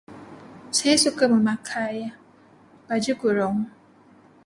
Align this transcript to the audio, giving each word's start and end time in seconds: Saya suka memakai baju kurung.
Saya 0.77 0.95
suka 1.05 1.23
memakai 1.33 1.97
baju 2.89 3.13
kurung. 3.21 3.57